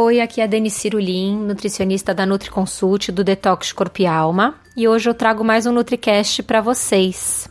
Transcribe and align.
Oi, 0.00 0.20
aqui 0.20 0.40
é 0.40 0.44
a 0.44 0.46
Dani 0.46 0.70
Cirulim, 0.70 1.36
nutricionista 1.36 2.14
da 2.14 2.24
NutriConsult 2.24 3.10
do 3.10 3.24
Detox 3.24 3.72
Corpo 3.72 4.00
e 4.00 4.06
Alma, 4.06 4.54
e 4.76 4.86
hoje 4.86 5.10
eu 5.10 5.12
trago 5.12 5.42
mais 5.42 5.66
um 5.66 5.72
NutriCast 5.72 6.44
para 6.44 6.60
vocês. 6.60 7.50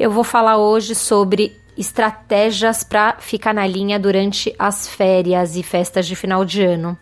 Eu 0.00 0.10
vou 0.10 0.24
falar 0.24 0.56
hoje 0.56 0.94
sobre 0.94 1.60
estratégias 1.76 2.82
para 2.82 3.16
ficar 3.18 3.52
na 3.52 3.66
linha 3.66 3.98
durante 3.98 4.54
as 4.58 4.88
férias 4.88 5.56
e 5.56 5.62
festas 5.62 6.06
de 6.06 6.16
final 6.16 6.42
de 6.42 6.64
ano. 6.64 6.96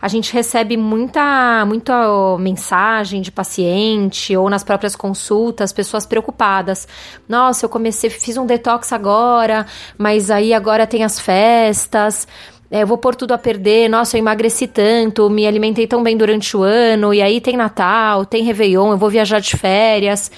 A 0.00 0.08
gente 0.08 0.32
recebe 0.32 0.76
muita, 0.76 1.64
muita 1.64 2.36
mensagem 2.40 3.22
de 3.22 3.30
paciente 3.30 4.36
ou 4.36 4.50
nas 4.50 4.64
próprias 4.64 4.96
consultas, 4.96 5.72
pessoas 5.72 6.04
preocupadas. 6.04 6.88
Nossa, 7.28 7.66
eu 7.66 7.68
comecei, 7.68 8.10
fiz 8.10 8.36
um 8.36 8.44
detox 8.44 8.92
agora, 8.92 9.64
mas 9.96 10.28
aí 10.28 10.52
agora 10.52 10.88
tem 10.88 11.04
as 11.04 11.20
festas 11.20 12.26
é, 12.72 12.82
eu 12.82 12.86
vou 12.86 12.96
pôr 12.96 13.14
tudo 13.14 13.32
a 13.32 13.38
perder, 13.38 13.86
nossa, 13.90 14.16
eu 14.16 14.20
emagreci 14.20 14.66
tanto, 14.66 15.28
me 15.28 15.46
alimentei 15.46 15.86
tão 15.86 16.02
bem 16.02 16.16
durante 16.16 16.56
o 16.56 16.62
ano, 16.62 17.12
e 17.12 17.20
aí 17.20 17.38
tem 17.38 17.54
Natal, 17.54 18.24
tem 18.24 18.42
Réveillon, 18.42 18.92
eu 18.92 18.96
vou 18.96 19.10
viajar 19.10 19.40
de 19.40 19.54
férias. 19.58 20.30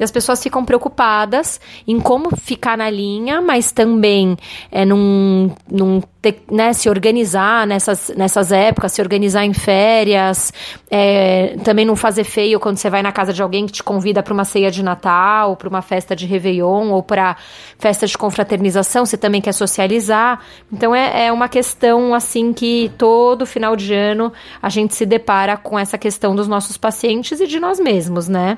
E 0.00 0.04
as 0.04 0.10
pessoas 0.10 0.42
ficam 0.42 0.64
preocupadas 0.64 1.60
em 1.86 2.00
como 2.00 2.34
ficar 2.34 2.78
na 2.78 2.88
linha, 2.88 3.42
mas 3.42 3.70
também 3.70 4.34
é, 4.72 4.86
num, 4.86 5.52
num 5.70 6.00
ter, 6.22 6.42
né, 6.50 6.72
se 6.72 6.88
organizar 6.88 7.66
nessas, 7.66 8.10
nessas 8.16 8.50
épocas, 8.50 8.92
se 8.92 9.02
organizar 9.02 9.44
em 9.44 9.52
férias, 9.52 10.54
é, 10.90 11.54
também 11.62 11.84
não 11.84 11.94
fazer 11.94 12.24
feio 12.24 12.58
quando 12.58 12.78
você 12.78 12.88
vai 12.88 13.02
na 13.02 13.12
casa 13.12 13.30
de 13.30 13.42
alguém 13.42 13.66
que 13.66 13.72
te 13.72 13.82
convida 13.82 14.22
para 14.22 14.32
uma 14.32 14.44
ceia 14.44 14.70
de 14.70 14.82
Natal, 14.82 15.54
para 15.54 15.68
uma 15.68 15.82
festa 15.82 16.16
de 16.16 16.24
Réveillon 16.24 16.90
ou 16.90 17.02
para 17.02 17.36
festa 17.78 18.06
de 18.06 18.16
confraternização, 18.16 19.04
você 19.04 19.18
também 19.18 19.42
quer 19.42 19.52
socializar. 19.52 20.40
Então 20.72 20.94
é, 20.94 21.26
é 21.26 21.32
uma 21.32 21.48
questão 21.48 22.14
assim 22.14 22.54
que 22.54 22.90
todo 22.96 23.44
final 23.44 23.76
de 23.76 23.92
ano 23.92 24.32
a 24.62 24.70
gente 24.70 24.94
se 24.94 25.04
depara 25.04 25.58
com 25.58 25.78
essa 25.78 25.98
questão 25.98 26.34
dos 26.34 26.48
nossos 26.48 26.78
pacientes 26.78 27.38
e 27.38 27.46
de 27.46 27.60
nós 27.60 27.78
mesmos, 27.78 28.26
né? 28.26 28.56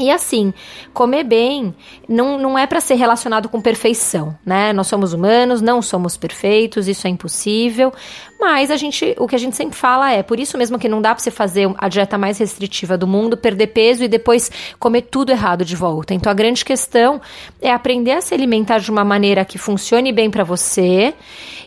E 0.00 0.10
assim, 0.10 0.54
comer 0.94 1.24
bem 1.24 1.74
não, 2.08 2.38
não 2.38 2.58
é 2.58 2.66
para 2.66 2.80
ser 2.80 2.94
relacionado 2.94 3.50
com 3.50 3.60
perfeição, 3.60 4.34
né? 4.46 4.72
Nós 4.72 4.86
somos 4.86 5.12
humanos, 5.12 5.60
não 5.60 5.82
somos 5.82 6.16
perfeitos, 6.16 6.88
isso 6.88 7.06
é 7.06 7.10
impossível. 7.10 7.92
Mas 8.40 8.70
a 8.70 8.78
gente, 8.78 9.14
o 9.18 9.28
que 9.28 9.36
a 9.36 9.38
gente 9.38 9.54
sempre 9.54 9.76
fala 9.76 10.10
é, 10.10 10.22
por 10.22 10.40
isso 10.40 10.56
mesmo 10.56 10.78
que 10.78 10.88
não 10.88 11.02
dá 11.02 11.14
para 11.14 11.22
você 11.22 11.30
fazer 11.30 11.70
a 11.76 11.86
dieta 11.86 12.16
mais 12.16 12.38
restritiva 12.38 12.96
do 12.96 13.06
mundo, 13.06 13.36
perder 13.36 13.66
peso 13.66 14.02
e 14.02 14.08
depois 14.08 14.50
comer 14.78 15.02
tudo 15.02 15.32
errado 15.32 15.66
de 15.66 15.76
volta. 15.76 16.14
Então 16.14 16.32
a 16.32 16.34
grande 16.34 16.64
questão 16.64 17.20
é 17.60 17.70
aprender 17.70 18.12
a 18.12 18.22
se 18.22 18.32
alimentar 18.32 18.78
de 18.78 18.90
uma 18.90 19.04
maneira 19.04 19.44
que 19.44 19.58
funcione 19.58 20.12
bem 20.12 20.30
para 20.30 20.44
você 20.44 21.12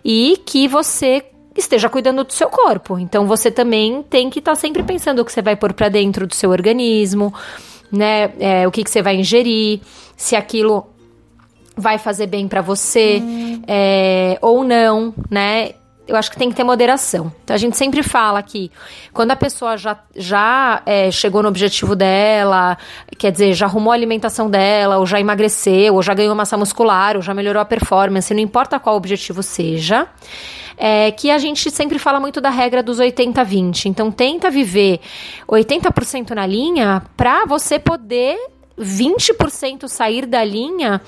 e 0.04 0.42
que 0.44 0.68
você 0.68 1.24
esteja 1.56 1.88
cuidando 1.88 2.24
do 2.24 2.34
seu 2.34 2.50
corpo. 2.50 2.98
Então 2.98 3.28
você 3.28 3.52
também 3.52 4.02
tem 4.02 4.32
que 4.32 4.40
estar 4.40 4.54
tá 4.54 4.56
sempre 4.56 4.82
pensando 4.82 5.20
o 5.20 5.26
que 5.26 5.32
você 5.32 5.44
vai 5.44 5.56
pôr 5.56 5.72
para 5.74 5.88
dentro 5.88 6.26
do 6.26 6.34
seu 6.34 6.50
organismo 6.50 7.32
né? 7.94 8.32
É, 8.40 8.68
o 8.68 8.72
que, 8.72 8.84
que 8.84 8.90
você 8.90 9.04
vai 9.04 9.16
ingerir, 9.16 9.80
se 10.18 10.36
aquilo 10.36 10.88
vai 11.78 12.00
fazer 12.00 12.26
bem 12.26 12.48
para 12.48 12.62
você 12.62 13.20
hum. 13.22 13.62
é, 13.68 14.38
ou 14.42 14.64
não, 14.64 15.14
né? 15.30 15.72
Eu 16.06 16.18
acho 16.18 16.30
que 16.30 16.38
tem 16.38 16.50
que 16.50 16.56
ter 16.56 16.66
moderação. 16.66 17.32
Então, 17.44 17.54
a 17.54 17.58
gente 17.58 17.78
sempre 17.78 18.04
fala 18.04 18.44
que 18.44 18.70
quando 19.14 19.32
a 19.32 19.38
pessoa 19.38 19.78
já, 19.78 19.98
já 20.14 20.82
é, 20.86 21.10
chegou 21.10 21.42
no 21.42 21.48
objetivo 21.48 21.96
dela, 21.96 22.78
quer 23.18 23.32
dizer, 23.32 23.54
já 23.54 23.68
arrumou 23.68 23.92
a 23.92 23.96
alimentação 23.96 24.50
dela, 24.50 24.98
ou 24.98 25.06
já 25.06 25.18
emagreceu, 25.18 25.96
ou 25.96 26.04
já 26.04 26.14
ganhou 26.14 26.36
massa 26.36 26.58
muscular, 26.58 27.16
ou 27.16 27.22
já 27.22 27.34
melhorou 27.34 27.62
a 27.62 27.66
performance, 27.66 28.34
não 28.34 28.42
importa 28.42 28.80
qual 28.80 28.98
objetivo 28.98 29.42
seja, 29.42 30.06
é, 30.78 31.12
que 31.12 31.32
a 31.32 31.38
gente 31.38 31.70
sempre 31.72 32.00
fala 32.00 32.20
muito 32.20 32.40
da 32.42 32.50
regra 32.50 32.82
dos 32.82 33.00
80-20. 33.00 33.86
Então, 33.86 34.12
tenta 34.12 34.50
viver 34.50 35.00
80% 35.48 36.32
na 36.32 36.46
linha 36.46 37.02
para 37.16 37.46
você 37.46 37.80
poder 37.80 38.38
20% 38.78 39.88
sair 39.88 40.26
da 40.26 40.44
linha, 40.44 41.02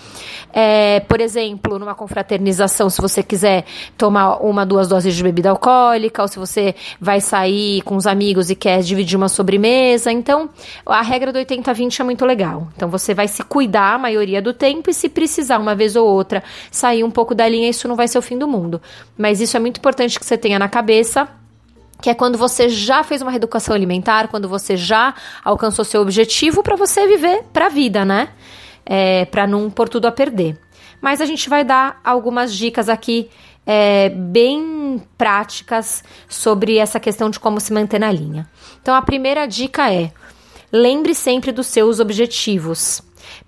é, 0.53 1.00
por 1.02 1.20
exemplo, 1.20 1.80
numa 1.80 1.96
confraternização, 1.96 2.90
se 2.90 3.02
você 3.02 3.24
quiser 3.24 3.66
tomar 3.98 4.38
uma, 4.38 4.66
duas 4.66 4.88
doses 4.88 5.16
de 5.16 5.24
bebida 5.24 5.50
alcoólica, 5.50 6.22
ou 6.22 6.28
se 6.28 6.38
você 6.38 6.76
vai 7.00 7.20
sair 7.20 7.81
com 7.81 7.96
os 7.96 8.06
amigos 8.06 8.50
e 8.50 8.56
quer 8.56 8.81
dividir 8.81 9.18
uma 9.18 9.30
sobremesa. 9.30 10.12
Então, 10.12 10.50
a 10.86 11.02
regra 11.02 11.34
do 11.34 11.40
80-20 11.40 12.00
é 12.00 12.03
muito 12.03 12.26
legal. 12.26 12.68
Então, 12.76 12.90
você 12.90 13.14
vai 13.14 13.28
se 13.28 13.44
cuidar 13.44 13.96
a 13.96 13.97
maioria 13.97 14.42
do 14.42 14.53
tempo 14.53 14.90
e, 14.90 14.94
se 14.94 15.09
precisar, 15.09 15.58
uma 15.58 15.76
vez 15.76 15.96
ou 15.96 16.08
outra, 16.08 16.44
sair 16.70 17.03
um 17.03 17.12
pouco 17.12 17.34
da 17.34 17.47
linha, 17.47 17.70
isso 17.70 17.88
não 17.88 17.96
vai 17.96 18.08
ser 18.08 18.18
o 18.18 18.22
fim 18.22 18.38
do 18.38 18.47
mundo. 18.47 18.82
Mas 19.18 19.42
isso 19.42 19.58
é 19.58 19.59
muito 19.59 19.78
importante 19.78 20.20
que 20.20 20.26
você 20.26 20.38
tenha 20.38 20.59
na 20.59 20.70
cabeça 20.70 21.28
que 22.01 22.09
é 22.09 22.13
quando 22.13 22.38
você 22.38 22.69
já 22.69 23.03
fez 23.03 23.22
uma 23.22 23.31
reeducação 23.31 23.73
alimentar, 23.73 24.28
quando 24.28 24.47
você 24.47 24.78
já 24.78 25.13
alcançou 25.44 25.85
seu 25.85 26.01
objetivo 26.01 26.61
para 26.61 26.75
você 26.75 27.07
viver 27.07 27.44
para 27.51 27.67
a 27.67 27.69
vida, 27.69 28.06
né? 28.06 28.29
É, 28.85 29.25
para 29.25 29.47
não 29.47 29.69
pôr 29.69 29.89
tudo 29.89 30.05
a 30.05 30.11
perder. 30.11 30.59
Mas 31.01 31.22
a 31.22 31.25
gente 31.25 31.50
vai 31.50 31.63
dar 31.63 32.00
algumas 32.03 32.53
dicas 32.53 32.89
aqui 32.89 33.29
é, 33.66 34.09
bem 34.09 35.01
práticas 35.17 36.03
sobre 36.29 36.78
essa 36.78 37.00
questão 37.00 37.29
de 37.29 37.39
como 37.39 37.59
se 37.59 37.73
manter 37.73 38.00
na 38.00 38.11
linha. 38.11 38.47
Então, 38.81 38.94
a 38.94 39.01
primeira 39.01 39.47
dica 39.47 39.91
é: 39.91 40.11
lembre 40.72 41.16
sempre 41.16 41.51
dos 41.51 41.67
seus 41.67 42.00
objetivos. 42.00 43.01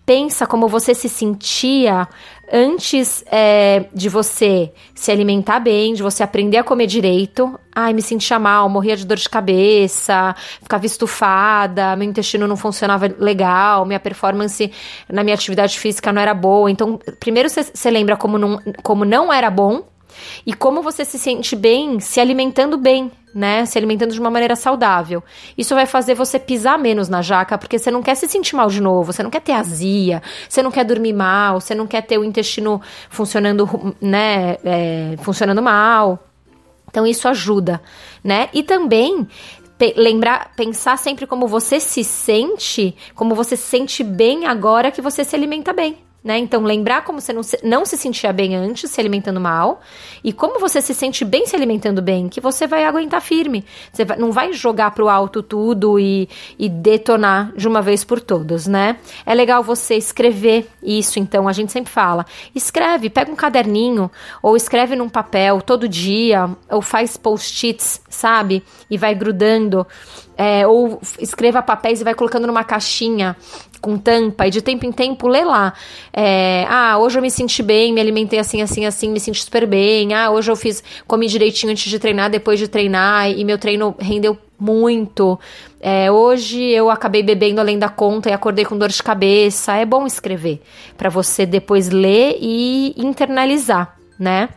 Pensa 0.06 0.48
como 0.48 0.68
você 0.68 0.96
se 0.96 1.08
sentia 1.08 2.08
antes 2.52 3.24
é, 3.32 3.86
de 3.94 4.10
você 4.10 4.72
se 4.96 5.12
alimentar 5.12 5.60
bem, 5.60 5.94
de 5.94 6.02
você 6.02 6.24
aprender 6.24 6.58
a 6.58 6.64
comer 6.64 6.88
direito, 6.88 7.60
ai, 7.76 7.94
me 7.94 8.02
sentia 8.02 8.40
mal, 8.40 8.70
morria 8.70 8.96
de 8.96 9.06
dor 9.06 9.18
de 9.18 9.30
cabeça, 9.30 10.36
ficava 10.62 10.86
estufada, 10.86 11.96
meu 11.96 12.08
intestino 12.08 12.48
não 12.48 12.56
funcionava 12.56 13.14
legal, 13.20 13.86
minha 13.86 14.00
performance 14.00 14.72
na 15.12 15.24
minha 15.24 15.36
atividade 15.36 15.78
física 15.78 16.12
não 16.12 16.22
era 16.22 16.34
boa. 16.34 16.72
Então, 16.72 17.00
primeiro 17.20 17.50
você 17.50 17.90
lembra 17.90 18.16
como 18.16 18.38
não, 18.38 18.60
como 18.82 19.06
não 19.06 19.32
era 19.32 19.50
bom 19.50 19.84
e 20.46 20.54
como 20.54 20.82
você 20.82 21.04
se 21.04 21.18
sente 21.20 21.56
bem 21.56 22.00
se 22.00 22.20
alimentando 22.20 22.78
bem, 22.78 23.12
né? 23.34 23.66
Se 23.66 23.78
alimentando 23.78 24.14
de 24.14 24.20
uma 24.20 24.30
maneira 24.30 24.56
saudável. 24.56 25.24
Isso 25.58 25.76
vai 25.76 25.86
fazer 25.86 26.14
você 26.14 26.40
pisar 26.40 26.80
menos 26.80 27.08
na 27.08 27.22
jaca, 27.22 27.58
porque 27.58 27.78
você 27.78 27.92
não 27.92 28.02
quer 28.02 28.16
se 28.16 28.28
sentir 28.28 28.56
mal 28.56 28.70
de 28.70 28.82
novo, 28.82 29.14
você 29.14 29.22
não 29.22 29.30
quer 29.30 29.42
ter 29.42 29.52
azia, 29.52 30.22
você 30.50 30.64
não 30.64 30.72
quer 30.72 30.84
dormir 30.84 31.14
mal, 31.14 31.62
você 31.62 31.76
não 31.76 31.86
quer 31.86 32.02
ter 32.02 32.18
o 32.18 32.24
intestino 32.24 32.82
funcionando, 33.10 33.96
né? 34.02 34.58
É, 34.64 35.16
funcionando 35.20 35.62
mal. 35.62 36.24
Então 36.90 37.06
isso 37.06 37.28
ajuda, 37.28 37.82
né? 38.24 38.50
E 38.54 38.64
também 38.64 39.28
lembrar, 39.96 40.54
pensar 40.56 40.98
sempre 40.98 41.28
como 41.28 41.48
você 41.48 41.80
se 41.80 42.04
sente, 42.04 42.96
como 43.14 43.36
você 43.36 43.56
se 43.56 43.68
sente 43.68 44.04
bem 44.04 44.48
agora 44.48 44.90
que 44.90 45.02
você 45.02 45.24
se 45.24 45.36
alimenta 45.36 45.72
bem 45.72 46.07
né? 46.24 46.38
Então, 46.38 46.64
lembrar 46.64 47.04
como 47.04 47.22
você 47.22 47.32
não 47.32 47.44
se, 47.44 47.60
não 47.64 47.86
se 47.86 47.98
sentia 47.98 48.34
bem 48.34 48.56
antes, 48.56 48.92
se 48.92 49.00
alimentando 49.00 49.40
mal, 49.40 49.80
e 50.24 50.34
como 50.34 50.60
você 50.60 50.82
se 50.82 50.94
sente 50.94 51.24
bem 51.24 51.46
se 51.46 51.56
alimentando 51.56 52.02
bem, 52.02 52.28
que 52.28 52.42
você 52.42 52.68
vai 52.68 52.84
aguentar 52.84 53.22
firme. 53.22 53.64
Você 53.94 54.04
vai, 54.04 54.18
não 54.18 54.32
vai 54.32 54.52
jogar 54.52 54.92
pro 54.92 55.08
alto 55.08 55.42
tudo 55.42 56.00
e, 56.00 56.28
e 56.60 56.68
detonar 56.68 57.54
de 57.56 57.68
uma 57.68 57.82
vez 57.82 58.04
por 58.04 58.20
todas, 58.20 58.68
né? 58.68 58.98
É 59.26 59.34
legal 59.34 59.64
você 59.64 59.96
escrever 59.96 60.68
isso, 60.84 61.20
então, 61.20 61.48
a 61.48 61.54
gente 61.54 61.72
sempre 61.72 61.92
fala. 61.92 62.26
Escreve, 62.54 63.10
pega 63.10 63.32
um 63.32 63.36
caderninho, 63.36 64.12
ou 64.42 64.58
escreve 64.58 64.96
num 64.96 65.10
papel 65.10 65.62
todo 65.62 65.88
dia, 65.88 66.50
ou 66.70 66.82
faz 66.82 67.16
post-its, 67.16 68.02
sabe? 68.10 68.64
E 68.90 68.98
vai 68.98 69.16
grudando. 69.16 69.88
É, 70.40 70.68
ou 70.68 71.02
escreva 71.20 71.64
papéis 71.64 72.00
e 72.00 72.04
vai 72.04 72.14
colocando 72.14 72.46
numa 72.46 72.64
caixinha 72.64 73.36
com 73.82 73.98
tampa 73.98 74.48
e 74.48 74.50
de 74.50 74.62
tempo 74.62 74.86
em 74.86 74.92
tempo 74.92 75.28
lê 75.28 75.44
lá. 75.44 75.74
É, 76.20 76.66
ah, 76.68 76.98
hoje 76.98 77.20
eu 77.20 77.22
me 77.22 77.30
senti 77.30 77.62
bem, 77.62 77.94
me 77.94 78.02
alimentei 78.02 78.40
assim, 78.40 78.64
assim, 78.64 78.88
assim, 78.88 79.12
me 79.12 79.20
senti 79.20 79.44
super 79.44 79.68
bem. 79.68 80.16
Ah, 80.16 80.32
hoje 80.32 80.50
eu 80.50 80.56
fiz, 80.56 80.84
comi 81.06 81.28
direitinho 81.28 81.72
antes 81.72 81.88
de 81.88 82.00
treinar, 82.00 82.28
depois 82.28 82.58
de 82.58 82.68
treinar 82.68 83.30
e 83.30 83.46
meu 83.46 83.60
treino 83.60 83.96
rendeu 84.00 84.36
muito. 84.60 85.40
É, 85.80 86.12
hoje 86.12 86.60
eu 86.64 86.90
acabei 86.90 87.22
bebendo 87.22 87.62
além 87.62 87.78
da 87.78 87.88
conta 87.88 88.32
e 88.32 88.34
acordei 88.34 88.66
com 88.66 88.76
dor 88.76 88.90
de 88.90 89.04
cabeça. 89.04 89.76
É 89.76 89.86
bom 89.86 90.08
escrever 90.08 90.60
para 90.98 91.08
você 91.08 91.46
depois 91.46 91.90
ler 91.90 92.36
e 92.42 92.96
internalizar, 92.98 93.96
né? 94.20 94.50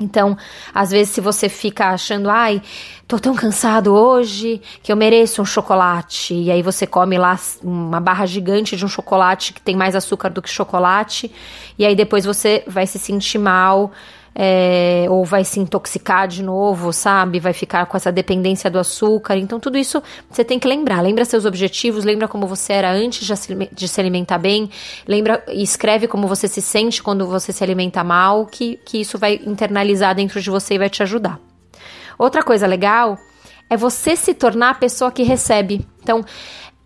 Então, 0.00 0.36
às 0.72 0.92
vezes, 0.92 1.12
se 1.12 1.20
você 1.20 1.48
fica 1.48 1.88
achando, 1.88 2.30
ai, 2.30 2.62
tô 3.06 3.18
tão 3.18 3.34
cansado 3.34 3.92
hoje 3.92 4.62
que 4.80 4.92
eu 4.92 4.96
mereço 4.96 5.42
um 5.42 5.44
chocolate, 5.44 6.34
e 6.34 6.52
aí 6.52 6.62
você 6.62 6.86
come 6.86 7.18
lá 7.18 7.36
uma 7.64 7.98
barra 7.98 8.24
gigante 8.24 8.76
de 8.76 8.84
um 8.84 8.88
chocolate 8.88 9.52
que 9.52 9.60
tem 9.60 9.74
mais 9.74 9.96
açúcar 9.96 10.28
do 10.28 10.40
que 10.40 10.48
chocolate, 10.48 11.32
e 11.76 11.84
aí 11.84 11.96
depois 11.96 12.24
você 12.24 12.62
vai 12.66 12.86
se 12.86 12.96
sentir 12.96 13.38
mal, 13.38 13.90
é, 14.34 15.06
ou 15.08 15.24
vai 15.24 15.44
se 15.44 15.60
intoxicar 15.60 16.28
de 16.28 16.42
novo, 16.42 16.92
sabe? 16.92 17.40
Vai 17.40 17.52
ficar 17.52 17.86
com 17.86 17.96
essa 17.96 18.12
dependência 18.12 18.70
do 18.70 18.78
açúcar. 18.78 19.36
Então, 19.36 19.58
tudo 19.58 19.76
isso 19.76 20.02
você 20.30 20.44
tem 20.44 20.58
que 20.58 20.68
lembrar. 20.68 21.00
Lembra 21.00 21.24
seus 21.24 21.44
objetivos, 21.44 22.04
lembra 22.04 22.28
como 22.28 22.46
você 22.46 22.72
era 22.72 22.92
antes 22.92 23.26
de 23.72 23.88
se 23.88 24.00
alimentar 24.00 24.38
bem, 24.38 24.70
lembra 25.06 25.44
e 25.48 25.62
escreve 25.62 26.06
como 26.06 26.26
você 26.26 26.46
se 26.48 26.62
sente 26.62 27.02
quando 27.02 27.26
você 27.26 27.52
se 27.52 27.64
alimenta 27.64 28.04
mal, 28.04 28.46
que, 28.46 28.78
que 28.84 29.00
isso 29.00 29.18
vai 29.18 29.40
internalizar 29.44 30.14
dentro 30.14 30.40
de 30.40 30.50
você 30.50 30.74
e 30.74 30.78
vai 30.78 30.88
te 30.88 31.02
ajudar. 31.02 31.40
Outra 32.18 32.42
coisa 32.42 32.66
legal 32.66 33.18
é 33.70 33.76
você 33.76 34.16
se 34.16 34.34
tornar 34.34 34.70
a 34.70 34.74
pessoa 34.74 35.12
que 35.12 35.22
recebe. 35.22 35.86
Então, 36.02 36.24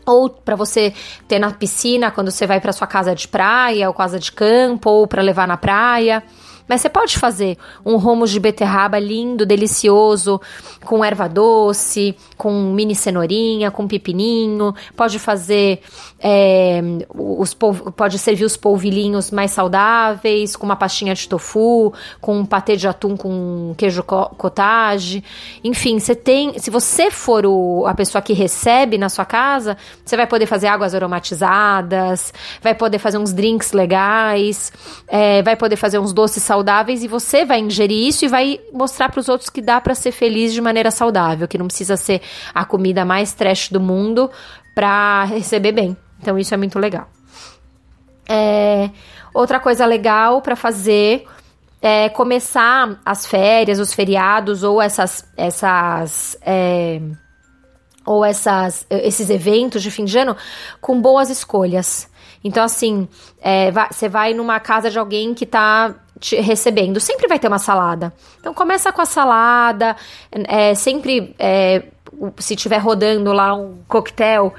ou 0.05 0.29
para 0.29 0.55
você 0.55 0.93
ter 1.27 1.39
na 1.39 1.51
piscina 1.51 2.11
quando 2.11 2.29
você 2.29 2.45
vai 2.45 2.59
para 2.59 2.73
sua 2.73 2.87
casa 2.87 3.15
de 3.15 3.25
praia 3.27 3.87
ou 3.87 3.93
casa 3.93 4.19
de 4.19 4.31
campo 4.31 4.89
ou 4.89 5.07
para 5.07 5.21
levar 5.21 5.47
na 5.47 5.57
praia. 5.57 6.23
Mas 6.67 6.81
você 6.81 6.89
pode 6.89 7.17
fazer 7.17 7.57
um 7.85 7.97
romos 7.97 8.29
de 8.31 8.39
beterraba 8.39 8.99
lindo, 8.99 9.45
delicioso, 9.45 10.39
com 10.83 11.03
erva 11.03 11.27
doce, 11.27 12.15
com 12.37 12.51
mini 12.73 12.95
cenourinha, 12.95 13.71
com 13.71 13.87
pepininho. 13.87 14.73
Pode 14.95 15.19
fazer 15.19 15.81
é, 16.19 16.81
os 17.13 17.53
pode 17.53 18.17
servir 18.17 18.45
os 18.45 18.55
polvilhinhos 18.55 19.29
mais 19.29 19.51
saudáveis, 19.51 20.55
com 20.55 20.65
uma 20.65 20.75
pastinha 20.75 21.13
de 21.13 21.27
tofu, 21.27 21.93
com 22.21 22.39
um 22.39 22.45
patê 22.45 22.75
de 22.77 22.87
atum 22.87 23.17
com 23.17 23.73
queijo 23.77 24.03
cottage. 24.03 25.23
Enfim, 25.63 25.99
você 25.99 26.15
tem. 26.15 26.57
Se 26.59 26.69
você 26.69 27.11
for 27.11 27.45
o, 27.45 27.85
a 27.85 27.93
pessoa 27.93 28.21
que 28.21 28.33
recebe 28.33 28.97
na 28.97 29.09
sua 29.09 29.25
casa, 29.25 29.77
você 30.03 30.15
vai 30.15 30.27
poder 30.27 30.45
fazer 30.45 30.67
águas 30.67 30.95
aromatizadas, 30.95 32.33
vai 32.61 32.73
poder 32.73 32.99
fazer 32.99 33.17
uns 33.17 33.33
drinks 33.33 33.73
legais, 33.73 34.71
é, 35.07 35.41
vai 35.41 35.55
poder 35.55 35.75
fazer 35.75 35.99
uns 35.99 36.13
doces 36.13 36.41
saudáveis 36.53 37.03
e 37.03 37.07
você 37.07 37.43
vai 37.43 37.59
ingerir 37.59 38.07
isso 38.07 38.25
e 38.25 38.27
vai 38.27 38.59
mostrar 38.71 39.09
para 39.09 39.19
os 39.19 39.27
outros 39.27 39.49
que 39.49 39.59
dá 39.59 39.81
para 39.81 39.95
ser 39.95 40.11
feliz 40.11 40.53
de 40.53 40.61
maneira 40.61 40.91
saudável, 40.91 41.47
que 41.47 41.57
não 41.57 41.65
precisa 41.65 41.97
ser 41.97 42.21
a 42.53 42.63
comida 42.63 43.03
mais 43.03 43.33
trash 43.33 43.69
do 43.69 43.79
mundo 43.79 44.29
para 44.75 45.23
receber 45.23 45.71
bem. 45.71 45.97
Então 46.21 46.37
isso 46.37 46.53
é 46.53 46.57
muito 46.57 46.77
legal. 46.77 47.09
É, 48.29 48.91
outra 49.33 49.59
coisa 49.59 49.83
legal 49.85 50.41
para 50.41 50.55
fazer 50.55 51.25
é 51.81 52.07
começar 52.09 53.01
as 53.03 53.25
férias, 53.25 53.79
os 53.79 53.91
feriados 53.91 54.61
ou 54.63 54.79
essas 54.79 55.27
essas 55.35 56.37
é, 56.45 57.01
ou 58.05 58.23
essas, 58.23 58.85
esses 58.89 59.29
eventos 59.29 59.81
de 59.81 59.89
fim 59.89 60.05
de 60.05 60.19
ano 60.19 60.37
com 60.79 61.01
boas 61.01 61.31
escolhas. 61.31 62.07
Então, 62.43 62.63
assim, 62.63 63.07
é, 63.41 63.71
você 63.91 64.09
vai 64.09 64.33
numa 64.33 64.59
casa 64.59 64.89
de 64.89 64.99
alguém 64.99 65.33
que 65.33 65.45
tá 65.45 65.95
te 66.19 66.35
recebendo, 66.37 66.99
sempre 66.99 67.27
vai 67.27 67.39
ter 67.39 67.47
uma 67.47 67.59
salada. 67.59 68.13
Então, 68.39 68.53
começa 68.53 68.91
com 68.91 69.01
a 69.01 69.05
salada, 69.05 69.95
é, 70.31 70.73
sempre, 70.73 71.35
é, 71.39 71.83
se 72.37 72.55
tiver 72.55 72.77
rodando 72.77 73.31
lá 73.33 73.53
um 73.53 73.79
coquetel, 73.87 74.53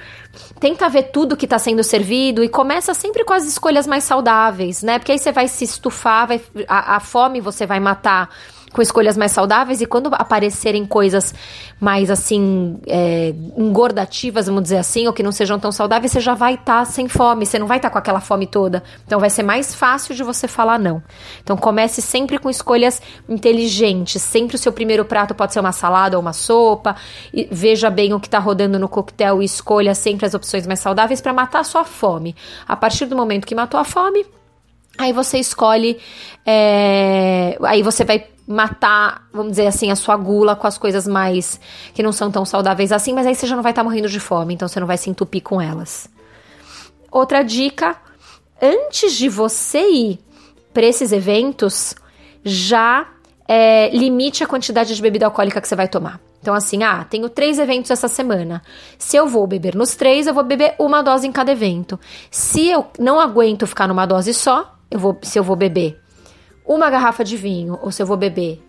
tenta 0.60 0.88
ver 0.88 1.04
tudo 1.04 1.36
que 1.36 1.46
está 1.46 1.58
sendo 1.58 1.82
servido 1.82 2.42
e 2.42 2.48
começa 2.48 2.94
sempre 2.94 3.24
com 3.24 3.32
as 3.32 3.44
escolhas 3.44 3.86
mais 3.86 4.04
saudáveis, 4.04 4.82
né? 4.82 4.98
Porque 4.98 5.12
aí 5.12 5.18
você 5.18 5.32
vai 5.32 5.48
se 5.48 5.64
estufar, 5.64 6.28
vai, 6.28 6.40
a, 6.68 6.96
a 6.96 7.00
fome 7.00 7.40
você 7.40 7.66
vai 7.66 7.80
matar 7.80 8.30
com 8.74 8.82
escolhas 8.82 9.16
mais 9.16 9.30
saudáveis 9.30 9.80
e 9.80 9.86
quando 9.86 10.10
aparecerem 10.12 10.84
coisas 10.84 11.32
mais 11.80 12.10
assim 12.10 12.80
é, 12.86 13.32
engordativas, 13.56 14.46
vamos 14.46 14.64
dizer 14.64 14.78
assim, 14.78 15.06
ou 15.06 15.12
que 15.12 15.22
não 15.22 15.30
sejam 15.30 15.58
tão 15.60 15.70
saudáveis, 15.70 16.10
você 16.10 16.20
já 16.20 16.34
vai 16.34 16.54
estar 16.54 16.80
tá 16.80 16.84
sem 16.84 17.08
fome, 17.08 17.46
você 17.46 17.56
não 17.56 17.68
vai 17.68 17.78
estar 17.78 17.88
tá 17.88 17.92
com 17.92 17.98
aquela 17.98 18.20
fome 18.20 18.48
toda. 18.48 18.82
Então 19.06 19.20
vai 19.20 19.30
ser 19.30 19.44
mais 19.44 19.74
fácil 19.74 20.14
de 20.14 20.24
você 20.24 20.48
falar 20.48 20.78
não. 20.78 21.00
Então 21.40 21.56
comece 21.56 22.02
sempre 22.02 22.36
com 22.36 22.50
escolhas 22.50 23.00
inteligentes. 23.28 24.20
Sempre 24.20 24.56
o 24.56 24.58
seu 24.58 24.72
primeiro 24.72 25.04
prato 25.04 25.34
pode 25.34 25.52
ser 25.52 25.60
uma 25.60 25.72
salada 25.72 26.16
ou 26.16 26.20
uma 26.20 26.32
sopa. 26.32 26.96
Veja 27.50 27.88
bem 27.88 28.12
o 28.12 28.18
que 28.18 28.26
está 28.26 28.40
rodando 28.40 28.76
no 28.76 28.88
coquetel 28.88 29.40
e 29.40 29.44
escolha 29.44 29.94
sempre 29.94 30.23
as 30.24 30.34
opções 30.34 30.66
mais 30.66 30.80
saudáveis 30.80 31.20
para 31.20 31.32
matar 31.32 31.60
a 31.60 31.64
sua 31.64 31.84
fome. 31.84 32.34
A 32.66 32.76
partir 32.76 33.06
do 33.06 33.16
momento 33.16 33.46
que 33.46 33.54
matou 33.54 33.78
a 33.78 33.84
fome, 33.84 34.24
Aí 34.96 35.12
você 35.12 35.38
escolhe, 35.38 35.98
é, 36.46 37.58
aí 37.64 37.82
você 37.82 38.04
vai 38.04 38.28
matar, 38.46 39.26
vamos 39.32 39.52
dizer 39.52 39.66
assim, 39.66 39.90
a 39.90 39.96
sua 39.96 40.16
gula 40.16 40.54
com 40.54 40.66
as 40.66 40.78
coisas 40.78 41.06
mais 41.06 41.58
que 41.92 42.02
não 42.02 42.12
são 42.12 42.30
tão 42.30 42.44
saudáveis 42.44 42.92
assim, 42.92 43.12
mas 43.12 43.26
aí 43.26 43.34
você 43.34 43.46
já 43.46 43.56
não 43.56 43.62
vai 43.62 43.72
estar 43.72 43.82
tá 43.82 43.84
morrendo 43.84 44.08
de 44.08 44.20
fome, 44.20 44.54
então 44.54 44.68
você 44.68 44.78
não 44.78 44.86
vai 44.86 44.96
se 44.96 45.10
entupir 45.10 45.42
com 45.42 45.60
elas. 45.60 46.08
Outra 47.10 47.42
dica: 47.42 47.96
antes 48.62 49.14
de 49.14 49.28
você 49.28 49.80
ir 49.80 50.20
para 50.72 50.86
esses 50.86 51.10
eventos, 51.10 51.94
já 52.44 53.08
é, 53.48 53.90
limite 53.90 54.44
a 54.44 54.46
quantidade 54.46 54.94
de 54.94 55.02
bebida 55.02 55.26
alcoólica 55.26 55.60
que 55.60 55.66
você 55.66 55.76
vai 55.76 55.88
tomar. 55.88 56.20
Então, 56.44 56.52
assim, 56.52 56.82
ah, 56.82 57.02
tenho 57.08 57.30
três 57.30 57.58
eventos 57.58 57.90
essa 57.90 58.06
semana. 58.06 58.60
Se 58.98 59.16
eu 59.16 59.26
vou 59.26 59.46
beber 59.46 59.74
nos 59.74 59.94
três, 59.94 60.26
eu 60.26 60.34
vou 60.34 60.44
beber 60.44 60.74
uma 60.78 61.00
dose 61.00 61.26
em 61.26 61.32
cada 61.32 61.50
evento. 61.50 61.98
Se 62.30 62.68
eu 62.68 62.84
não 62.98 63.18
aguento 63.18 63.66
ficar 63.66 63.88
numa 63.88 64.04
dose 64.04 64.34
só, 64.34 64.76
eu 64.90 64.98
vou, 64.98 65.18
se 65.22 65.38
eu 65.38 65.42
vou 65.42 65.56
beber 65.56 65.98
uma 66.66 66.90
garrafa 66.90 67.24
de 67.24 67.34
vinho, 67.34 67.78
ou 67.80 67.90
se 67.90 68.02
eu 68.02 68.06
vou 68.06 68.18
beber 68.18 68.62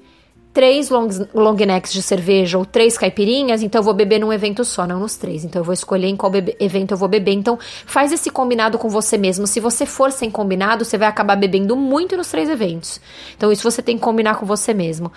três 0.53 0.89
long, 0.89 1.09
long 1.33 1.53
necks 1.55 1.91
de 1.91 2.01
cerveja 2.01 2.57
ou 2.57 2.65
três 2.65 2.97
caipirinhas, 2.97 3.61
então 3.61 3.79
eu 3.79 3.83
vou 3.83 3.93
beber 3.93 4.19
num 4.19 4.31
evento 4.31 4.63
só, 4.63 4.87
não 4.87 5.01
nos 5.01 5.17
três. 5.17 5.43
Então 5.43 5.59
eu 5.59 5.65
vou 5.65 5.73
escolher 5.73 6.07
em 6.07 6.15
qual 6.15 6.31
bebe, 6.31 6.55
evento 6.61 6.91
eu 6.91 6.97
vou 6.97 7.09
beber. 7.09 7.33
Então 7.33 7.59
faz 7.85 8.13
esse 8.13 8.29
combinado 8.29 8.77
com 8.77 8.87
você 8.87 9.17
mesmo. 9.17 9.45
Se 9.45 9.59
você 9.59 9.85
for 9.85 10.13
sem 10.13 10.31
combinado, 10.31 10.85
você 10.85 10.97
vai 10.97 11.09
acabar 11.09 11.35
bebendo 11.35 11.75
muito 11.75 12.15
nos 12.15 12.29
três 12.29 12.49
eventos. 12.49 13.01
Então 13.35 13.51
isso 13.51 13.69
você 13.69 13.81
tem 13.81 13.97
que 13.97 14.01
combinar 14.01 14.35
com 14.35 14.45
você 14.45 14.73
mesmo. 14.73 15.11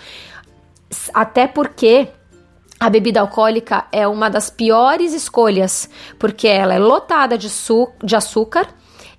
Até 1.13 1.47
porque 1.47 2.09
a 2.79 2.89
bebida 2.89 3.19
alcoólica 3.19 3.85
é 3.91 4.07
uma 4.07 4.29
das 4.29 4.49
piores 4.49 5.13
escolhas, 5.13 5.89
porque 6.17 6.47
ela 6.47 6.73
é 6.73 6.79
lotada 6.79 7.37
de, 7.37 7.49
de 8.03 8.15
açúcar 8.15 8.67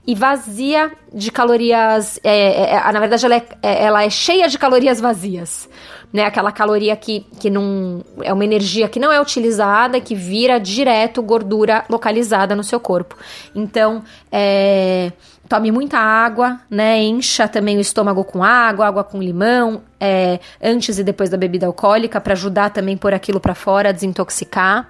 e 0.07 0.15
vazia 0.15 0.91
de 1.13 1.31
calorias. 1.31 2.19
É, 2.25 2.31
é, 2.31 2.75
é, 2.75 2.93
na 2.93 2.99
verdade, 3.01 3.27
ela 3.27 3.35
é, 3.35 3.47
é, 3.63 3.85
ela 3.85 4.03
é 4.03 4.11
cheia 4.11 4.49
de 4.49 4.59
calorias 4.59 5.01
vazias. 5.01 5.69
Né? 6.13 6.25
Aquela 6.25 6.51
caloria 6.51 6.97
que, 6.97 7.21
que 7.39 7.51
não. 7.51 8.03
É 8.23 8.33
uma 8.33 8.45
energia 8.45 8.89
que 8.89 8.99
não 8.99 9.13
é 9.13 9.21
utilizada, 9.21 10.01
que 10.01 10.15
vira 10.15 10.59
direto 10.59 11.23
gordura 11.23 11.85
localizada 11.89 12.57
no 12.57 12.65
seu 12.65 12.81
corpo. 12.81 13.17
Então, 13.55 14.03
é, 14.33 15.13
tome 15.51 15.73
muita 15.73 15.99
água, 15.99 16.61
né? 16.71 17.03
Encha 17.03 17.49
também 17.49 17.77
o 17.77 17.81
estômago 17.81 18.23
com 18.23 18.45
água, 18.45 18.87
água 18.87 19.03
com 19.03 19.21
limão, 19.21 19.83
é, 19.99 20.39
antes 20.63 20.97
e 20.97 21.03
depois 21.03 21.29
da 21.29 21.37
bebida 21.37 21.67
alcoólica, 21.67 22.21
para 22.21 22.35
ajudar 22.35 22.71
também 22.71 22.97
por 22.97 23.13
aquilo 23.13 23.41
para 23.41 23.53
fora, 23.53 23.93
desintoxicar. 23.93 24.89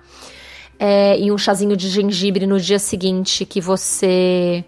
É, 0.79 1.19
e 1.19 1.33
um 1.33 1.39
chazinho 1.39 1.75
de 1.75 1.89
gengibre 1.89 2.47
no 2.47 2.61
dia 2.61 2.79
seguinte 2.79 3.47
que 3.47 3.59
você 3.59 4.63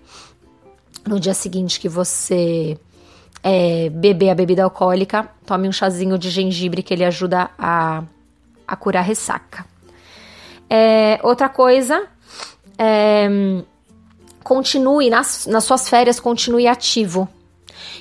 no 1.06 1.20
dia 1.20 1.34
seguinte 1.34 1.78
que 1.78 1.90
você 1.90 2.78
é, 3.42 3.90
beber 3.90 4.30
a 4.30 4.34
bebida 4.34 4.64
alcoólica, 4.64 5.28
tome 5.44 5.68
um 5.68 5.72
chazinho 5.72 6.16
de 6.16 6.30
gengibre 6.30 6.82
que 6.82 6.94
ele 6.94 7.04
ajuda 7.04 7.50
a, 7.58 8.02
a 8.66 8.76
curar 8.76 9.02
ressaca. 9.02 9.66
É, 10.70 11.20
outra 11.22 11.50
coisa, 11.50 12.06
é, 12.78 13.28
continue 14.42 15.10
nas, 15.10 15.46
nas 15.46 15.64
suas 15.64 15.88
férias, 15.88 16.20
continue 16.20 16.66
ativo. 16.66 17.28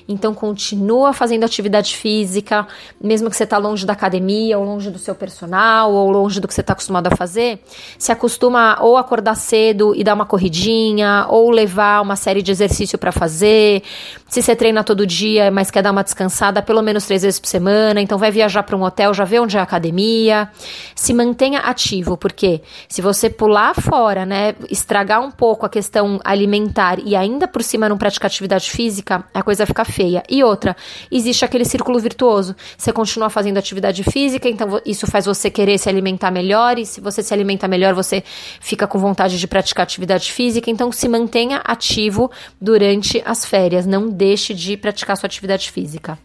Então 0.07 0.33
continua 0.33 1.13
fazendo 1.13 1.43
atividade 1.43 1.95
física, 1.95 2.67
mesmo 3.01 3.29
que 3.29 3.35
você 3.35 3.43
está 3.43 3.57
longe 3.57 3.85
da 3.85 3.93
academia, 3.93 4.57
ou 4.57 4.65
longe 4.65 4.89
do 4.89 4.99
seu 4.99 5.15
personal, 5.15 5.91
ou 5.91 6.09
longe 6.09 6.39
do 6.39 6.47
que 6.47 6.53
você 6.53 6.61
está 6.61 6.73
acostumado 6.73 7.07
a 7.07 7.15
fazer. 7.15 7.59
Se 7.97 8.11
acostuma 8.11 8.77
ou 8.81 8.97
acordar 8.97 9.35
cedo 9.35 9.93
e 9.95 10.03
dar 10.03 10.13
uma 10.13 10.25
corridinha, 10.25 11.25
ou 11.29 11.49
levar 11.49 12.01
uma 12.01 12.15
série 12.15 12.41
de 12.41 12.51
exercício 12.51 12.97
para 12.97 13.11
fazer. 13.11 13.83
Se 14.27 14.41
você 14.41 14.55
treina 14.55 14.83
todo 14.83 15.05
dia, 15.05 15.51
mas 15.51 15.69
quer 15.69 15.81
dar 15.81 15.91
uma 15.91 16.03
descansada, 16.03 16.61
pelo 16.61 16.81
menos 16.81 17.05
três 17.05 17.21
vezes 17.21 17.39
por 17.39 17.47
semana, 17.47 18.01
então 18.01 18.17
vai 18.17 18.31
viajar 18.31 18.63
para 18.63 18.75
um 18.75 18.83
hotel, 18.83 19.13
já 19.13 19.23
vê 19.23 19.39
onde 19.39 19.57
é 19.57 19.59
a 19.59 19.63
academia. 19.63 20.49
Se 20.95 21.13
mantenha 21.13 21.59
ativo, 21.59 22.15
porque 22.17 22.61
se 22.87 23.01
você 23.01 23.29
pular 23.29 23.75
fora, 23.75 24.25
né, 24.25 24.55
estragar 24.69 25.21
um 25.21 25.31
pouco 25.31 25.65
a 25.65 25.69
questão 25.69 26.19
alimentar 26.23 26.99
e 26.99 27.15
ainda 27.15 27.47
por 27.47 27.63
cima 27.63 27.89
não 27.89 27.97
praticar 27.97 28.27
atividade 28.27 28.69
física, 28.69 29.23
a 29.33 29.43
coisa 29.43 29.65
fica 29.65 29.83
feia. 29.91 30.23
E 30.29 30.43
outra, 30.43 30.75
existe 31.11 31.45
aquele 31.45 31.65
círculo 31.65 31.99
virtuoso. 31.99 32.55
Você 32.77 32.91
continua 32.91 33.29
fazendo 33.29 33.57
atividade 33.57 34.03
física, 34.03 34.49
então 34.49 34.81
isso 34.85 35.05
faz 35.05 35.25
você 35.25 35.49
querer 35.49 35.77
se 35.77 35.89
alimentar 35.89 36.31
melhor, 36.31 36.79
e 36.79 36.85
se 36.85 37.01
você 37.01 37.21
se 37.21 37.33
alimenta 37.33 37.67
melhor, 37.67 37.93
você 37.93 38.23
fica 38.59 38.87
com 38.87 38.97
vontade 38.97 39.37
de 39.37 39.47
praticar 39.47 39.83
atividade 39.83 40.31
física. 40.31 40.71
Então 40.71 40.91
se 40.91 41.07
mantenha 41.07 41.61
ativo 41.63 42.31
durante 42.59 43.21
as 43.25 43.45
férias, 43.45 43.85
não 43.85 44.09
deixe 44.09 44.53
de 44.53 44.77
praticar 44.77 45.17
sua 45.17 45.27
atividade 45.27 45.69
física. 45.69 46.17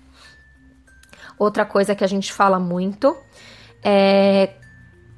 Outra 1.38 1.64
coisa 1.66 1.94
que 1.94 2.04
a 2.04 2.06
gente 2.06 2.32
fala 2.32 2.58
muito 2.58 3.14
é 3.85 4.50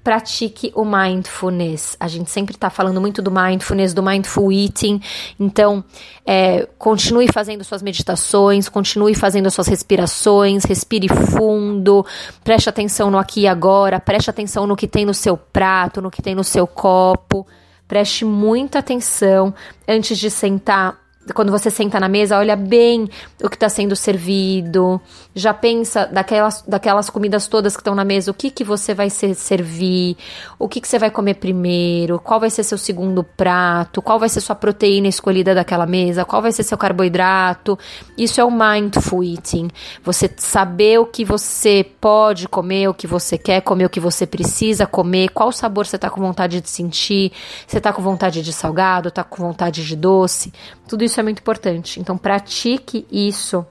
pratique 0.09 0.73
o 0.75 0.87
mindfulness. 0.87 1.95
A 2.01 2.09
gente 2.09 2.31
sempre 2.31 2.55
está 2.55 2.71
falando 2.71 2.99
muito 2.99 3.21
do 3.21 3.31
mindfulness, 3.31 3.93
do 3.93 4.03
mindful 4.03 4.51
eating. 4.51 5.03
Então, 5.39 5.85
é, 6.25 6.67
continue 6.79 7.31
fazendo 7.31 7.63
suas 7.63 7.83
meditações, 7.83 8.71
continue 8.71 9.15
fazendo 9.15 9.51
suas 9.51 9.67
respirações, 9.67 10.65
respire 10.65 11.09
fundo, 11.09 12.07
preste 12.43 12.71
atenção 12.71 13.11
no 13.11 13.19
aqui 13.19 13.43
e 13.43 13.47
agora, 13.47 14.01
preste 14.01 14.31
atenção 14.31 14.67
no 14.67 14.77
que 14.77 14.89
tem 14.89 15.05
no 15.05 15.13
seu 15.13 15.37
prato, 15.37 16.01
no 16.01 16.11
que 16.11 16.23
tem 16.23 16.35
no 16.35 16.43
seu 16.43 16.67
copo. 16.67 17.47
Preste 17.87 18.25
muita 18.25 18.79
atenção 18.79 19.53
antes 19.87 20.17
de 20.17 20.31
sentar 20.31 20.99
quando 21.35 21.51
você 21.51 21.71
senta 21.71 21.99
na 22.01 22.09
mesa, 22.09 22.39
olha 22.39 22.57
bem 22.57 23.09
o 23.43 23.49
que 23.49 23.57
está 23.57 23.69
sendo 23.69 23.95
servido, 23.95 25.01
já 25.35 25.55
pensa 25.55 26.07
daquelas, 26.07 26.63
daquelas 26.63 27.11
comidas 27.11 27.47
todas 27.47 27.77
que 27.77 27.81
estão 27.81 27.95
na 27.95 28.05
mesa, 28.05 28.31
o 28.31 28.35
que, 28.35 28.51
que 28.51 28.65
você 28.65 28.95
vai 28.95 29.11
ser, 29.11 29.35
servir, 29.35 30.17
o 30.59 30.69
que, 30.69 30.81
que 30.81 30.89
você 30.89 30.99
vai 30.99 31.11
comer 31.11 31.35
primeiro, 31.35 32.19
qual 32.19 32.41
vai 32.41 32.51
ser 32.51 32.63
seu 32.63 32.79
segundo 32.79 33.23
prato, 33.23 34.03
qual 34.03 34.19
vai 34.19 34.29
ser 34.29 34.41
sua 34.41 34.57
proteína 34.57 35.09
escolhida 35.09 35.55
daquela 35.55 35.87
mesa, 35.87 36.25
qual 36.25 36.43
vai 36.43 36.53
ser 36.53 36.63
seu 36.63 36.77
carboidrato. 36.77 37.79
Isso 38.17 38.41
é 38.41 38.45
o 38.45 38.51
mindful 38.51 39.23
eating. 39.23 39.69
Você 40.03 40.31
saber 40.37 40.99
o 40.99 41.07
que 41.07 41.25
você 41.25 41.85
pode 42.01 42.49
comer, 42.49 42.89
o 42.89 42.95
que 42.95 43.07
você 43.07 43.39
quer 43.39 43.61
comer, 43.61 43.85
o 43.85 43.91
que 43.91 44.01
você 44.01 44.27
precisa 44.27 44.87
comer, 44.87 45.29
qual 45.31 45.53
sabor 45.53 45.87
você 45.87 45.97
está 45.97 46.11
com 46.11 46.21
vontade 46.21 46.61
de 46.61 46.69
sentir, 46.69 47.33
você 47.67 47.79
está 47.79 47.93
com 47.93 48.03
vontade 48.03 48.43
de 48.43 48.53
salgado, 48.53 49.09
está 49.09 49.23
com 49.23 49.43
vontade 49.43 49.85
de 49.85 49.97
doce. 49.97 50.53
Tudo 50.89 51.05
isso 51.05 51.18
é 51.21 51.23
muito 51.23 51.41
importante. 51.41 52.01
Então, 52.01 52.17
pratique 52.17 53.07
isso 53.11 53.67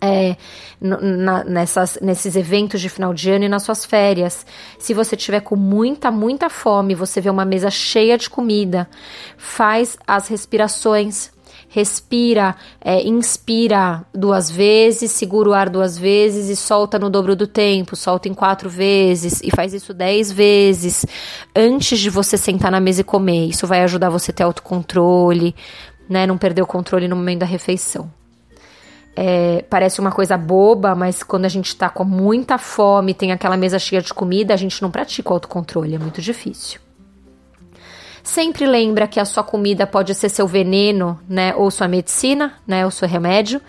é, 0.00 0.36
na, 0.80 1.44
nessas, 1.44 1.98
nesses 2.00 2.34
eventos 2.34 2.80
de 2.80 2.88
final 2.88 3.12
de 3.12 3.30
ano 3.30 3.44
e 3.44 3.48
nas 3.48 3.62
suas 3.62 3.84
férias. 3.84 4.46
Se 4.78 4.94
você 4.94 5.16
tiver 5.16 5.40
com 5.40 5.56
muita, 5.56 6.10
muita 6.10 6.48
fome, 6.48 6.94
você 6.94 7.20
vê 7.20 7.28
uma 7.28 7.44
mesa 7.44 7.70
cheia 7.70 8.16
de 8.16 8.30
comida, 8.30 8.88
faz 9.36 9.98
as 10.06 10.28
respirações. 10.28 11.30
Respira, 11.72 12.56
é, 12.80 13.06
inspira 13.06 14.04
duas 14.12 14.50
vezes, 14.50 15.12
segura 15.12 15.50
o 15.50 15.52
ar 15.52 15.68
duas 15.68 15.96
vezes 15.96 16.48
e 16.48 16.56
solta 16.56 16.98
no 16.98 17.08
dobro 17.08 17.36
do 17.36 17.46
tempo. 17.46 17.94
Solta 17.94 18.28
em 18.28 18.34
quatro 18.34 18.68
vezes 18.68 19.40
e 19.40 19.50
faz 19.54 19.72
isso 19.72 19.94
dez 19.94 20.32
vezes 20.32 21.06
antes 21.54 22.00
de 22.00 22.10
você 22.10 22.36
sentar 22.36 22.72
na 22.72 22.80
mesa 22.80 23.02
e 23.02 23.04
comer. 23.04 23.46
Isso 23.46 23.68
vai 23.68 23.82
ajudar 23.82 24.10
você 24.10 24.32
a 24.32 24.34
ter 24.34 24.42
autocontrole, 24.42 25.54
né? 26.10 26.26
Não 26.26 26.36
perder 26.36 26.60
o 26.60 26.66
controle 26.66 27.06
no 27.06 27.14
momento 27.14 27.38
da 27.38 27.46
refeição. 27.46 28.12
É, 29.16 29.64
parece 29.70 30.00
uma 30.00 30.10
coisa 30.10 30.36
boba, 30.36 30.94
mas 30.94 31.22
quando 31.22 31.44
a 31.44 31.48
gente 31.48 31.74
tá 31.76 31.88
com 31.88 32.04
muita 32.04 32.58
fome, 32.58 33.14
tem 33.14 33.32
aquela 33.32 33.56
mesa 33.56 33.78
cheia 33.78 34.02
de 34.02 34.12
comida, 34.12 34.52
a 34.52 34.56
gente 34.56 34.82
não 34.82 34.90
pratica 34.90 35.30
o 35.30 35.34
autocontrole, 35.34 35.94
é 35.94 35.98
muito 35.98 36.20
difícil. 36.20 36.80
Sempre 38.22 38.66
lembra 38.66 39.06
que 39.06 39.18
a 39.18 39.24
sua 39.24 39.42
comida 39.42 39.86
pode 39.86 40.14
ser 40.14 40.28
seu 40.28 40.46
veneno, 40.46 41.18
né, 41.28 41.54
ou 41.54 41.70
sua 41.70 41.88
medicina, 41.88 42.54
né, 42.66 42.84
ou 42.84 42.90
seu 42.90 43.08
remédio. 43.08 43.60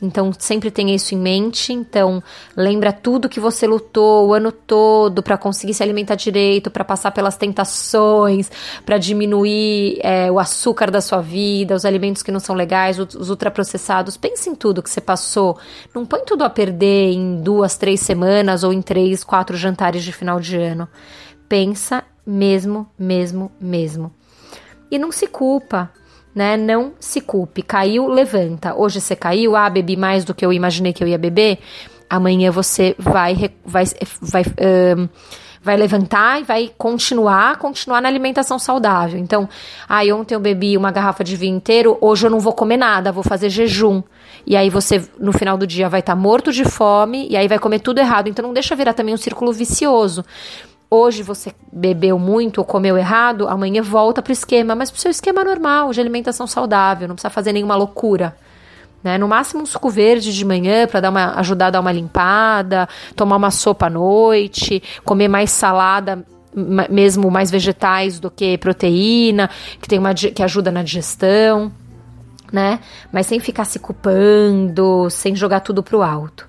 Então 0.00 0.30
sempre 0.38 0.70
tenha 0.70 0.94
isso 0.94 1.14
em 1.14 1.18
mente. 1.18 1.72
Então 1.72 2.22
lembra 2.56 2.92
tudo 2.92 3.28
que 3.28 3.40
você 3.40 3.66
lutou 3.66 4.28
o 4.28 4.34
ano 4.34 4.52
todo 4.52 5.22
para 5.22 5.36
conseguir 5.36 5.74
se 5.74 5.82
alimentar 5.82 6.14
direito, 6.14 6.70
para 6.70 6.84
passar 6.84 7.10
pelas 7.10 7.36
tentações, 7.36 8.50
para 8.86 8.96
diminuir 8.96 9.98
é, 10.00 10.30
o 10.30 10.38
açúcar 10.38 10.90
da 10.90 11.00
sua 11.00 11.20
vida, 11.20 11.74
os 11.74 11.84
alimentos 11.84 12.22
que 12.22 12.30
não 12.30 12.40
são 12.40 12.54
legais, 12.54 12.98
os, 12.98 13.14
os 13.14 13.30
ultraprocessados. 13.30 14.16
Pense 14.16 14.48
em 14.48 14.54
tudo 14.54 14.82
que 14.82 14.90
você 14.90 15.00
passou. 15.00 15.58
Não 15.94 16.06
põe 16.06 16.24
tudo 16.24 16.44
a 16.44 16.50
perder 16.50 17.12
em 17.12 17.40
duas, 17.42 17.76
três 17.76 18.00
semanas 18.00 18.62
ou 18.62 18.72
em 18.72 18.80
três, 18.80 19.24
quatro 19.24 19.56
jantares 19.56 20.04
de 20.04 20.12
final 20.12 20.38
de 20.38 20.56
ano. 20.56 20.88
Pensa 21.48 22.04
mesmo, 22.28 22.86
mesmo, 22.98 23.50
mesmo. 23.58 24.12
E 24.90 24.98
não 24.98 25.10
se 25.10 25.26
culpa, 25.26 25.90
né? 26.34 26.58
Não 26.58 26.92
se 27.00 27.22
culpe. 27.22 27.62
Caiu, 27.62 28.06
levanta. 28.06 28.74
Hoje 28.74 29.00
você 29.00 29.16
caiu, 29.16 29.56
ah, 29.56 29.70
bebi 29.70 29.96
mais 29.96 30.26
do 30.26 30.34
que 30.34 30.44
eu 30.44 30.52
imaginei 30.52 30.92
que 30.92 31.02
eu 31.02 31.08
ia 31.08 31.16
beber. 31.16 31.58
Amanhã 32.08 32.50
você 32.50 32.94
vai, 32.98 33.50
vai, 33.64 33.84
vai, 34.20 34.42
um, 34.96 35.08
vai 35.62 35.76
levantar 35.78 36.40
e 36.40 36.44
vai 36.44 36.70
continuar, 36.76 37.56
continuar 37.56 38.02
na 38.02 38.08
alimentação 38.08 38.58
saudável. 38.58 39.18
Então, 39.18 39.48
ah, 39.88 40.02
ontem 40.14 40.34
eu 40.34 40.40
bebi 40.40 40.76
uma 40.76 40.90
garrafa 40.90 41.24
de 41.24 41.34
vinho 41.34 41.56
inteiro, 41.56 41.96
hoje 41.98 42.26
eu 42.26 42.30
não 42.30 42.40
vou 42.40 42.52
comer 42.52 42.76
nada, 42.76 43.10
vou 43.10 43.24
fazer 43.24 43.48
jejum. 43.48 44.02
E 44.46 44.54
aí 44.54 44.68
você, 44.68 45.02
no 45.18 45.32
final 45.32 45.56
do 45.56 45.66
dia, 45.66 45.88
vai 45.88 46.00
estar 46.00 46.14
tá 46.14 46.20
morto 46.20 46.52
de 46.52 46.64
fome 46.64 47.26
e 47.30 47.38
aí 47.38 47.48
vai 47.48 47.58
comer 47.58 47.78
tudo 47.78 48.00
errado. 48.00 48.28
Então 48.28 48.46
não 48.46 48.52
deixa 48.52 48.76
virar 48.76 48.92
também 48.92 49.14
um 49.14 49.18
círculo 49.18 49.50
vicioso 49.50 50.22
hoje 50.90 51.22
você 51.22 51.52
bebeu 51.72 52.18
muito 52.18 52.58
ou 52.58 52.64
comeu 52.64 52.96
errado, 52.96 53.48
amanhã 53.48 53.82
volta 53.82 54.22
para 54.22 54.30
o 54.30 54.32
esquema, 54.32 54.74
mas 54.74 54.90
para 54.90 54.98
o 54.98 55.00
seu 55.00 55.10
esquema 55.10 55.44
normal, 55.44 55.92
de 55.92 56.00
alimentação 56.00 56.46
saudável, 56.46 57.08
não 57.08 57.14
precisa 57.14 57.30
fazer 57.30 57.52
nenhuma 57.52 57.76
loucura. 57.76 58.36
Né? 59.02 59.16
No 59.16 59.28
máximo 59.28 59.62
um 59.62 59.66
suco 59.66 59.90
verde 59.90 60.34
de 60.34 60.44
manhã 60.44 60.86
para 60.86 61.00
dar 61.00 61.10
uma, 61.10 61.34
ajudar 61.38 61.66
a 61.66 61.70
dar 61.70 61.80
uma 61.80 61.92
limpada, 61.92 62.88
tomar 63.14 63.36
uma 63.36 63.50
sopa 63.50 63.86
à 63.86 63.90
noite, 63.90 64.82
comer 65.04 65.28
mais 65.28 65.50
salada, 65.50 66.24
mesmo 66.54 67.30
mais 67.30 67.50
vegetais 67.50 68.18
do 68.18 68.30
que 68.30 68.58
proteína, 68.58 69.48
que 69.80 69.88
tem 69.88 69.98
uma 69.98 70.14
que 70.14 70.42
ajuda 70.42 70.72
na 70.72 70.82
digestão, 70.82 71.70
né? 72.52 72.80
Mas 73.12 73.26
sem 73.26 73.38
ficar 73.38 73.64
se 73.64 73.78
culpando, 73.78 75.08
sem 75.10 75.36
jogar 75.36 75.60
tudo 75.60 75.82
pro 75.82 76.02
alto. 76.02 76.48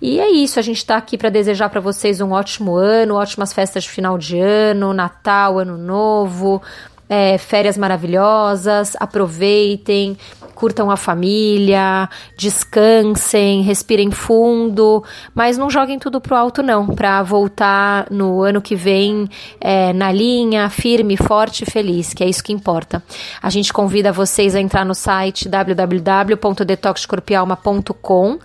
E 0.00 0.18
é 0.18 0.30
isso, 0.30 0.58
a 0.58 0.62
gente 0.62 0.78
está 0.78 0.96
aqui 0.96 1.18
para 1.18 1.28
desejar 1.28 1.68
para 1.68 1.80
vocês 1.80 2.22
um 2.22 2.32
ótimo 2.32 2.74
ano, 2.74 3.16
ótimas 3.16 3.52
festas 3.52 3.84
de 3.84 3.90
final 3.90 4.16
de 4.16 4.38
ano, 4.38 4.94
Natal, 4.94 5.58
Ano 5.58 5.76
Novo, 5.76 6.62
é, 7.06 7.36
férias 7.36 7.76
maravilhosas. 7.76 8.96
Aproveitem, 8.98 10.16
curtam 10.54 10.90
a 10.90 10.96
família, 10.96 12.08
descansem, 12.36 13.60
respirem 13.62 14.10
fundo, 14.10 15.04
mas 15.34 15.58
não 15.58 15.68
joguem 15.68 15.98
tudo 15.98 16.18
pro 16.20 16.36
alto, 16.36 16.62
não, 16.62 16.86
para 16.86 17.22
voltar 17.22 18.06
no 18.10 18.42
ano 18.42 18.62
que 18.62 18.76
vem 18.76 19.28
é, 19.60 19.92
na 19.92 20.12
linha, 20.12 20.70
firme, 20.70 21.16
forte 21.16 21.64
e 21.64 21.70
feliz, 21.70 22.14
que 22.14 22.22
é 22.24 22.28
isso 22.28 22.44
que 22.44 22.52
importa. 22.52 23.02
A 23.42 23.50
gente 23.50 23.72
convida 23.72 24.12
vocês 24.12 24.54
a 24.54 24.60
entrar 24.60 24.86
no 24.86 24.94
site 24.94 25.48
www.detoxcorpialma.com 25.48 28.38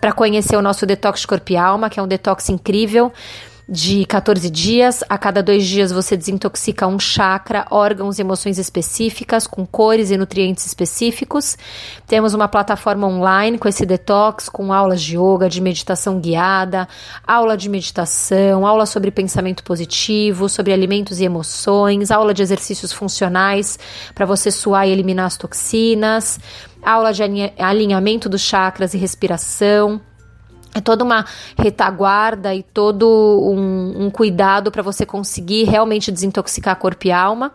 para 0.00 0.12
conhecer 0.12 0.56
o 0.56 0.62
nosso 0.62 0.86
Detox 0.86 1.26
Corpo 1.26 1.52
e 1.52 1.56
Alma, 1.56 1.90
que 1.90 2.00
é 2.00 2.02
um 2.02 2.08
detox 2.08 2.48
incrível 2.48 3.12
de 3.70 4.04
14 4.04 4.50
dias. 4.50 5.04
A 5.08 5.16
cada 5.16 5.42
dois 5.42 5.64
dias 5.64 5.92
você 5.92 6.16
desintoxica 6.16 6.88
um 6.88 6.98
chakra, 6.98 7.66
órgãos 7.70 8.18
e 8.18 8.22
emoções 8.22 8.58
específicas, 8.58 9.46
com 9.46 9.64
cores 9.64 10.10
e 10.10 10.16
nutrientes 10.16 10.66
específicos. 10.66 11.56
Temos 12.06 12.34
uma 12.34 12.48
plataforma 12.48 13.06
online 13.06 13.58
com 13.58 13.68
esse 13.68 13.86
detox, 13.86 14.48
com 14.48 14.72
aulas 14.72 15.00
de 15.00 15.16
yoga, 15.16 15.48
de 15.48 15.60
meditação 15.60 16.18
guiada, 16.18 16.88
aula 17.24 17.56
de 17.56 17.68
meditação, 17.68 18.66
aula 18.66 18.86
sobre 18.86 19.12
pensamento 19.12 19.62
positivo, 19.62 20.48
sobre 20.48 20.72
alimentos 20.72 21.20
e 21.20 21.24
emoções, 21.24 22.10
aula 22.10 22.34
de 22.34 22.42
exercícios 22.42 22.92
funcionais 22.92 23.78
para 24.14 24.26
você 24.26 24.50
suar 24.50 24.88
e 24.88 24.90
eliminar 24.90 25.26
as 25.26 25.36
toxinas, 25.36 26.40
aula 26.82 27.12
de 27.12 27.22
alinhamento 27.58 28.28
dos 28.28 28.42
chakras 28.42 28.94
e 28.94 28.98
respiração 28.98 30.00
é 30.74 30.80
toda 30.80 31.04
uma 31.04 31.24
retaguarda 31.58 32.54
e 32.54 32.62
todo 32.62 33.08
um, 33.08 34.06
um 34.06 34.10
cuidado 34.10 34.70
para 34.70 34.82
você 34.82 35.04
conseguir 35.04 35.64
realmente 35.64 36.12
desintoxicar 36.12 36.76
corpo 36.76 37.08
e 37.08 37.12
alma. 37.12 37.52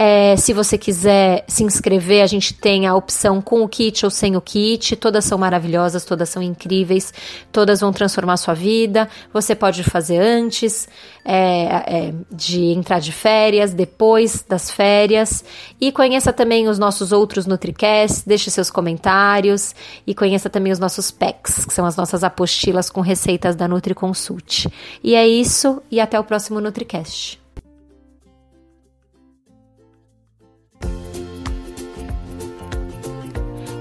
É, 0.00 0.36
se 0.36 0.52
você 0.52 0.78
quiser 0.78 1.44
se 1.48 1.64
inscrever, 1.64 2.22
a 2.22 2.26
gente 2.28 2.54
tem 2.54 2.86
a 2.86 2.94
opção 2.94 3.42
com 3.42 3.64
o 3.64 3.68
kit 3.68 4.04
ou 4.04 4.10
sem 4.12 4.36
o 4.36 4.40
kit. 4.40 4.94
Todas 4.94 5.24
são 5.24 5.36
maravilhosas, 5.36 6.04
todas 6.04 6.28
são 6.28 6.40
incríveis, 6.40 7.12
todas 7.50 7.80
vão 7.80 7.92
transformar 7.92 8.36
sua 8.36 8.54
vida. 8.54 9.08
Você 9.32 9.56
pode 9.56 9.82
fazer 9.82 10.18
antes 10.18 10.88
é, 11.24 11.64
é, 11.64 12.14
de 12.30 12.66
entrar 12.66 13.00
de 13.00 13.10
férias, 13.10 13.74
depois 13.74 14.44
das 14.48 14.70
férias. 14.70 15.44
E 15.80 15.90
conheça 15.90 16.32
também 16.32 16.68
os 16.68 16.78
nossos 16.78 17.10
outros 17.10 17.44
NutriCasts, 17.44 18.22
deixe 18.24 18.52
seus 18.52 18.70
comentários 18.70 19.74
e 20.06 20.14
conheça 20.14 20.48
também 20.48 20.70
os 20.70 20.78
nossos 20.78 21.10
PECs, 21.10 21.64
que 21.64 21.74
são 21.74 21.84
as 21.84 21.96
nossas 21.96 22.22
apostilas 22.22 22.88
com 22.88 23.00
receitas 23.00 23.56
da 23.56 23.66
NutriConsult. 23.66 24.68
E 25.02 25.16
é 25.16 25.26
isso, 25.26 25.82
e 25.90 25.98
até 25.98 26.20
o 26.20 26.22
próximo 26.22 26.60
NutriCast. 26.60 27.47